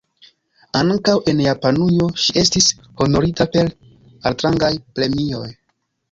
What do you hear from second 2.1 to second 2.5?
ŝi